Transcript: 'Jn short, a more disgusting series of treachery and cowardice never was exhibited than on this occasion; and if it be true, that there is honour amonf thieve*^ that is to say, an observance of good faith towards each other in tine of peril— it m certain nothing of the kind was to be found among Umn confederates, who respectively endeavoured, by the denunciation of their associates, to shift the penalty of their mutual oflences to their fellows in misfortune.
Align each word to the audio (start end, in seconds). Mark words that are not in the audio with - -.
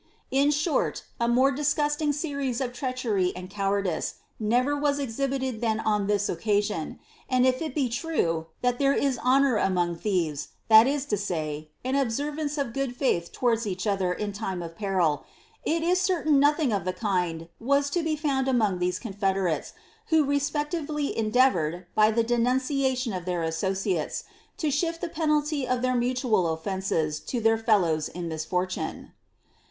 'Jn 0.33 0.51
short, 0.51 1.03
a 1.19 1.27
more 1.27 1.51
disgusting 1.51 2.11
series 2.11 2.59
of 2.59 2.73
treachery 2.73 3.31
and 3.35 3.51
cowardice 3.51 4.15
never 4.39 4.75
was 4.75 4.97
exhibited 4.97 5.61
than 5.61 5.79
on 5.79 6.07
this 6.07 6.27
occasion; 6.27 6.97
and 7.29 7.45
if 7.45 7.61
it 7.61 7.75
be 7.75 7.87
true, 7.87 8.47
that 8.63 8.79
there 8.79 8.95
is 8.95 9.19
honour 9.19 9.57
amonf 9.57 9.99
thieve*^ 9.99 10.47
that 10.69 10.87
is 10.87 11.05
to 11.05 11.17
say, 11.17 11.69
an 11.85 11.93
observance 11.95 12.57
of 12.57 12.73
good 12.73 12.95
faith 12.95 13.31
towards 13.31 13.67
each 13.67 13.85
other 13.85 14.11
in 14.11 14.33
tine 14.33 14.63
of 14.63 14.75
peril— 14.75 15.23
it 15.65 15.83
m 15.83 15.93
certain 15.95 16.39
nothing 16.39 16.73
of 16.73 16.83
the 16.83 16.93
kind 16.93 17.47
was 17.59 17.87
to 17.91 18.01
be 18.01 18.15
found 18.15 18.47
among 18.47 18.79
Umn 18.79 18.99
confederates, 18.99 19.73
who 20.07 20.23
respectively 20.25 21.15
endeavoured, 21.15 21.85
by 21.93 22.09
the 22.09 22.23
denunciation 22.23 23.13
of 23.13 23.25
their 23.25 23.43
associates, 23.43 24.23
to 24.57 24.71
shift 24.71 24.99
the 24.99 25.09
penalty 25.09 25.67
of 25.67 25.83
their 25.83 25.93
mutual 25.93 26.45
oflences 26.45 27.23
to 27.27 27.39
their 27.39 27.59
fellows 27.59 28.09
in 28.09 28.27
misfortune. 28.27 29.11